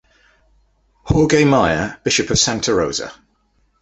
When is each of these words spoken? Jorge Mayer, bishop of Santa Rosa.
Jorge 1.03 1.45
Mayer, 1.45 1.99
bishop 2.03 2.31
of 2.31 2.39
Santa 2.39 2.73
Rosa. 2.73 3.13